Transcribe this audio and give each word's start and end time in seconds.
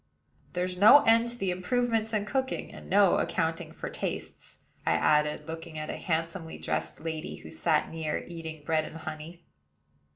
"There's 0.53 0.77
no 0.77 1.03
end 1.03 1.29
to 1.29 1.37
the 1.37 1.51
improvements 1.51 2.11
in 2.11 2.25
cooking, 2.25 2.71
and 2.73 2.89
no 2.89 3.17
accounting 3.19 3.71
for 3.71 3.87
tastes," 3.87 4.57
I 4.83 4.93
added, 4.93 5.45
looking 5.47 5.77
at 5.77 5.91
a 5.91 5.97
handsomely 5.97 6.57
dressed 6.57 7.01
lady, 7.01 7.35
who 7.35 7.51
sat 7.51 7.91
near, 7.91 8.17
eating 8.27 8.63
bread 8.65 8.85
and 8.85 8.97
honey. 8.97 9.43